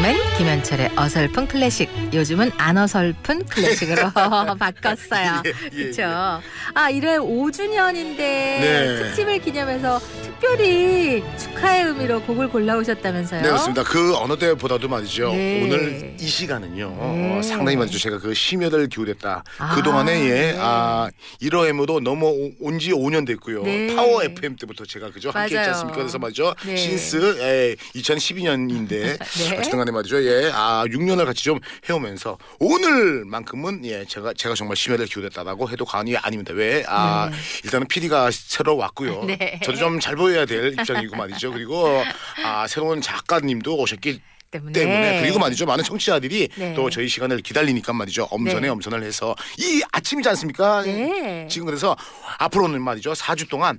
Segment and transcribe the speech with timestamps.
[0.00, 4.10] 개그맨 김현철의 어설픈 클래식 요즘은 안 어설픈 클래식으로
[4.58, 5.42] 바꿨어요.
[5.44, 6.40] 예, 예, 그렇죠.
[6.74, 8.96] 아 이래 5주년인데 네.
[8.96, 10.00] 특집을 기념해서
[10.40, 13.42] 특별히 축하의 의미로 곡을 골라오셨다면서요?
[13.42, 13.82] 네 그렇습니다.
[13.84, 15.32] 그 어느 때보다도 말이죠.
[15.34, 15.62] 네.
[15.62, 17.38] 오늘 이 시간은요 네.
[17.38, 17.98] 어, 상당히 말이죠.
[17.98, 19.44] 제가 그 심혈을 기울였다.
[19.58, 20.56] 아, 그 동안에 예, 네.
[20.58, 21.10] 아
[21.42, 23.62] 1호M으로 넘어 온 지 5년 됐고요.
[23.64, 23.94] 네.
[23.94, 25.70] 파워 FM 때부터 제가 그죠 함께 했지 맞아요.
[25.72, 25.98] 않습니까?
[25.98, 26.54] 그래서 말이죠.
[26.64, 26.76] 네.
[26.76, 28.88] 신스 예, 2012년인데
[29.20, 29.58] 네.
[29.58, 30.24] 어쨌든간에 말이죠.
[30.24, 31.58] 예, 아 6년을 같이 좀
[31.90, 36.54] 해오면서 오늘만큼은 예 제가 제가 정말 심혈을 기울였다라고 해도 과언이 아닙니다.
[36.54, 36.82] 왜?
[36.88, 37.36] 아 네.
[37.64, 39.24] 일단은 PD가 새로 왔고요.
[39.24, 39.60] 네.
[39.62, 41.52] 저도 좀 잘 보여 야 될 입장이고 말이죠.
[41.52, 41.86] 그리고
[42.44, 46.74] 아 새로운 작가님도 오셨기 때문에, 때문에 그리고 말이죠 많은 청취자들이 네.
[46.74, 48.68] 또 저희 시간을 기다리니까 말이죠 엄선에 네.
[48.68, 50.82] 엄선을 해서 이 아침이지 않습니까?
[50.82, 51.46] 네.
[51.48, 51.96] 지금 그래서
[52.38, 53.78] 앞으로는 말이죠 4주 동안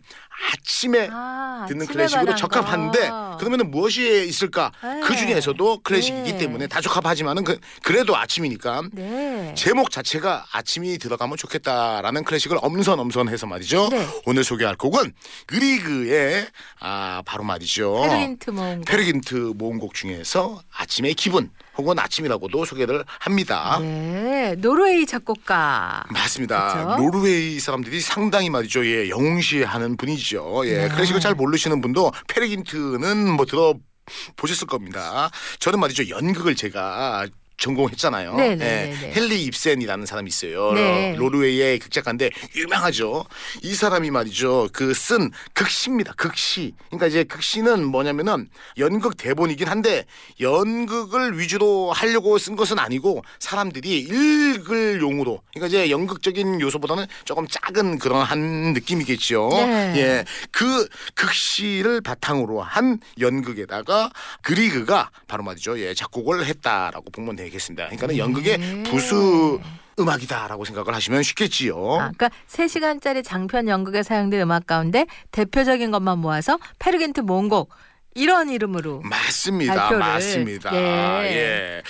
[0.54, 3.38] 아침에 아, 듣는 아침에 클래식으로 적합한데 거.
[3.38, 4.72] 그러면은 무엇이 있을까?
[4.82, 5.02] 네.
[5.02, 6.38] 그 중에서도 클래식이기 네.
[6.38, 9.54] 때문에 다 적합하지만은 그, 그래도 아침이니까 네.
[9.56, 13.90] 제목 자체가 아침이 들어가면 좋겠다라는 클래식을 엄선 엄선해서 말이죠.
[13.90, 14.08] 네.
[14.26, 15.14] 오늘 소개할 곡은
[15.48, 16.48] 그리그의
[16.80, 18.02] 아 바로 말이죠.
[18.02, 23.80] 페르긴트 모음 페르긴트 모음곡 중에서 아침의 기분 혹은 아침이라고도 소개를 합니다.
[23.80, 24.56] 네.
[24.56, 26.96] 노르웨이 작곡가 맞습니다.
[26.96, 27.04] 그쵸?
[27.04, 28.86] 노르웨이 사람들이 상당히 말이죠.
[28.86, 30.64] 예, 영웅시하는 분이죠.
[30.66, 30.90] 예, 네.
[30.90, 33.74] 클래식을 잘 모르시는 분도 페르귄트는 뭐 들어
[34.36, 35.30] 보셨을 겁니다.
[35.60, 36.10] 저는 말이죠.
[36.10, 37.28] 연극을 제가
[37.62, 38.36] 전공했잖아요.
[38.36, 39.14] 네, 네, 예, 네, 네.
[39.16, 40.74] 헨리 입센이라는 사람이 있어요.
[40.74, 41.14] 네.
[41.14, 43.26] 노르웨이의 극작가인데 유명하죠.
[43.62, 44.70] 이 사람이 말이죠.
[44.74, 46.14] 그 쓴 극시입니다.
[46.14, 46.74] 극시.
[46.88, 50.06] 그러니까 이제 극시는 뭐냐면은 연극 대본이긴 한데
[50.40, 55.42] 연극을 위주로 하려고 쓴 것은 아니고 사람들이 읽을 용으로.
[55.54, 59.50] 그러니까 이제 연극적인 요소보다는 조금 작은 그런 한 느낌이겠죠.
[59.52, 59.94] 네.
[59.98, 60.26] 예.
[60.52, 64.12] 그 극시를 바탕으로 한 연극에다가
[64.42, 65.80] 그리그가 바로 말이죠.
[65.80, 67.90] 예, 작곡을 했다라고 보면 되 얘기했습니다.
[67.90, 68.84] 그러니까 연극의 음.
[68.84, 69.60] 부수
[70.00, 71.76] 음악이다라고 생각을 하시면 쉽겠지요.
[71.76, 77.70] 아, 그러니까 3시간짜리 장편 연극에 사용된 음악 가운데 대표적인 것만 모아서 페르귄트 모음곡
[78.16, 79.74] 이런 이름으로 맞습니다.
[79.76, 80.00] 발표를.
[80.00, 80.76] 맞습니다.
[80.76, 80.80] 예.
[80.80, 81.84] 예.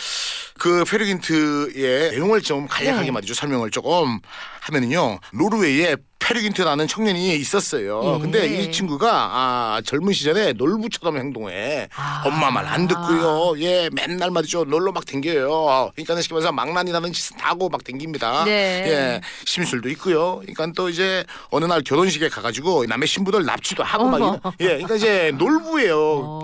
[0.60, 3.34] 그 페르귄트의 내용을 좀 간략하게만 네.
[3.34, 4.20] 설명을 조금
[4.62, 5.20] 하면은요.
[5.34, 5.98] 노르웨이의
[6.32, 8.16] 페르귄트라는 청년이 있었어요.
[8.16, 8.22] 예.
[8.22, 11.90] 근데 이 친구가 아, 젊은 시절에 놀부처럼 행동해.
[11.96, 12.24] 아.
[12.26, 13.56] 엄마 말 안 듣고요.
[13.60, 14.64] 예, 맨날 말이죠.
[14.64, 15.92] 놀러 막 댕겨요.
[15.94, 18.46] 그러니까 쉽게 말해서 망나니라는 짓은 다 하고 막 댕깁니다.
[18.46, 18.52] 네.
[18.88, 20.38] 예, 심술도 있고요.
[20.42, 24.18] 그러니까 또 이제 어느 날 결혼식에 가가지고 남의 신부들 납치도 하고 막.
[24.20, 25.98] 이런, 예, 그러니까 이제 놀부예요.
[26.00, 26.41] 어.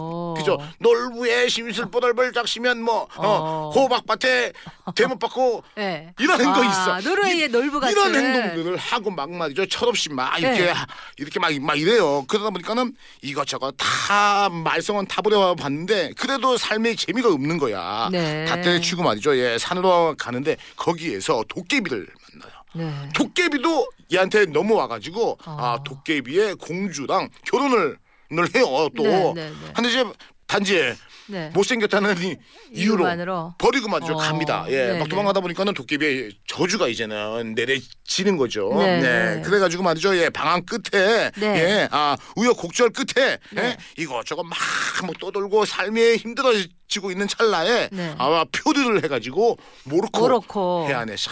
[0.53, 0.57] 어.
[0.57, 0.69] 그죠?
[0.79, 3.71] 놀부에 심술 뽀들벌짝 시면 뭐 어, 어.
[3.75, 4.53] 호박밭에
[4.95, 6.13] 대못 받고 네.
[6.19, 7.09] 이런 거 아, 있어.
[7.09, 9.65] 노르웨이의 이- 놀부 같은 이런 행동들을 하고 막 말이죠.
[9.67, 10.73] 철없이 막 이렇게 네.
[11.17, 12.23] 이렇게 막, 막 이래요.
[12.27, 18.09] 그러다 보니까는 이것저것 다 말썽은 다 부려 봤는데 그래도 삶에 재미가 없는 거야.
[18.11, 18.45] 네.
[18.45, 19.37] 다 때려치고 말이죠.
[19.37, 22.57] 예, 산으로 가는데 거기에서 도깨비를 만나요.
[22.73, 23.09] 네.
[23.15, 25.57] 도깨비도 얘한테 넘어와가지고 어.
[25.59, 27.97] 아 도깨비의 공주랑 결혼을
[28.29, 29.03] 늘 해요 또.
[29.03, 29.71] 네, 네, 네.
[29.75, 30.05] 근데 이제
[30.47, 30.95] 단지
[31.29, 31.49] 네.
[31.53, 32.37] 못생겼다는 이
[32.71, 34.65] 이유로 이유만으로 버리고 말이죠 어, 갑니다.
[34.69, 38.73] 예, 네, 막 도망가다 보니까는 도깨비의 저주가 이제는 내려지는 거죠.
[38.77, 39.41] 네, 네, 네.
[39.41, 40.15] 그래가지고 말이죠.
[40.17, 41.45] 예, 방황 끝에 네.
[41.45, 43.61] 예, 아 우여곡절 끝에 네.
[43.61, 44.57] 예, 이것저것 막
[45.05, 48.15] 뭐 떠돌고 삶에 힘들어지고 있는 찰나에 네.
[48.17, 50.85] 아마 표류를 해가지고 모로코, 모로코.
[50.89, 51.31] 해안에 싹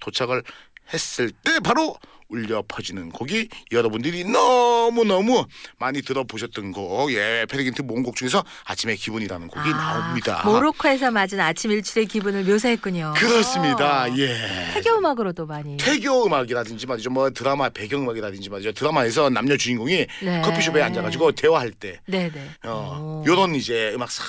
[0.00, 0.42] 도착을
[0.92, 1.96] 했을 때 바로
[2.28, 5.46] 울려 퍼지는 곡이 여러분들이 너무 너무
[5.78, 10.42] 많이 들어보셨던 곡, 예, 페르긴트 몽곡 중에서 아침의 기분이라는 곡이 아, 나옵니다.
[10.44, 13.14] 모로코에서 맞은 아침 일출의 기분을 묘사했군요.
[13.16, 14.06] 그렇습니다.
[14.18, 14.36] 예.
[14.74, 15.78] 태교 음악으로도 많이.
[15.78, 20.42] 태교 음악이라든지 말이죠, 뭐 드라마 배경 음악이라든지 말이죠, 드라마에서 남녀 주인공이 네.
[20.42, 21.98] 커피숍에 앉아가지고 대화할 때.
[22.06, 22.50] 네네.
[22.64, 23.24] 어, 오.
[23.26, 24.24] 요런 이제 음악 싹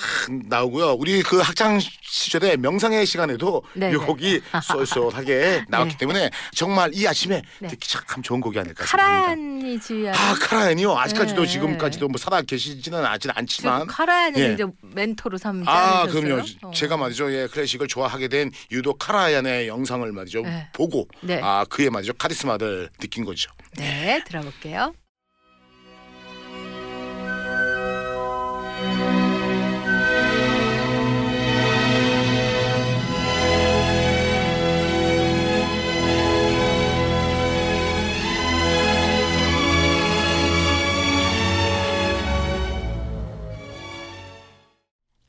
[0.48, 0.92] 나오고요.
[0.92, 3.92] 우리 그 학창 시절에 명상의 시간에도 네네.
[3.92, 5.98] 이 곡이 쏠쏠하게 나왔기 네.
[5.98, 7.68] 때문에 정말 이 아침에 네.
[7.68, 8.84] 듣기 참 좋은 곡이 아닐까.
[8.84, 10.18] 카라얀이 지휘하는.
[10.18, 10.96] 아 카라얀이요.
[10.96, 11.48] 아직까지도 네.
[11.48, 13.86] 지금까지도 뭐 살아 계시지는 않진 않지만.
[13.86, 14.52] 카라얀을 예.
[14.54, 16.22] 이제 멘토로 삼지 아 않으셨어요?
[16.22, 16.42] 그럼요.
[16.62, 16.70] 어.
[16.72, 17.32] 제가 말이죠.
[17.32, 20.68] 예 클래식을 좋아하게 된 이유도 카라얀의 영상을 말이죠 네.
[20.72, 21.40] 보고 네.
[21.42, 23.50] 아 그의 말이죠 카리스마를 느낀 거죠.
[23.76, 24.94] 네, 들어볼게요.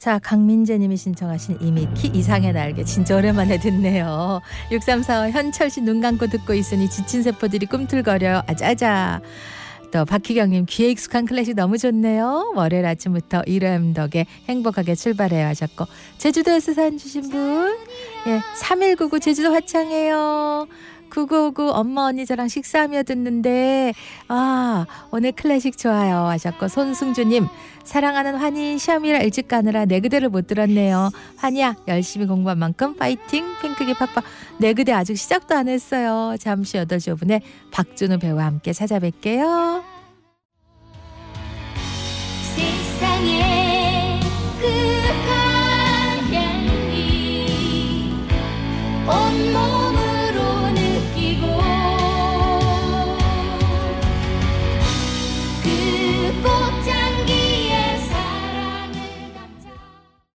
[0.02, 4.42] 자, 강민재님이 신청하신 이미키 이상의 날개 진짜 오랜만에 듣네요.
[4.72, 8.42] 6345 현철 씨 눈 감고 듣고 있으니 지친 세포들이 꿈틀거려요.
[8.48, 9.22] 아자아자.
[9.92, 12.52] 또 박희경님 귀에 익숙한 클래식 너무 좋네요.
[12.56, 15.86] 월요일 아침부터 이름 덕에 행복하게 출발해요 하셨고
[16.18, 17.78] 제주도에서 사연 주신 분
[18.26, 20.68] 예, 3199 제주도 화창해요.
[21.12, 23.94] 9959 엄마 언니 저랑 식사하며 듣는데
[24.28, 27.48] 아 오늘 클래식 좋아요 하셨고 손승주님
[27.84, 31.10] 사랑하는 환희 시험이라 일찍 가느라 내 그대를 못 들었네요.
[31.38, 33.46] 환희야 열심히 공부한 만큼 파이팅!
[33.62, 34.24] 핑크기 팍팍!
[34.60, 36.36] 내 그대 아직 시작도 안 했어요.
[36.40, 37.42] 잠시 8시 5분에
[37.72, 39.91] 박준우 배우와 함께 찾아뵐게요